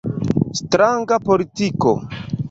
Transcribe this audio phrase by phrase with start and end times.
[0.59, 1.91] Stranga politiko.